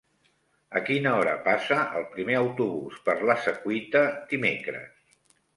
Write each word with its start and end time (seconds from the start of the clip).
A 0.79 0.79
quina 0.85 1.11
hora 1.17 1.35
passa 1.49 1.77
el 1.99 2.07
primer 2.15 2.39
autobús 2.39 2.97
per 3.11 3.17
la 3.31 3.39
Secuita 3.45 4.05
dimecres? 4.33 5.17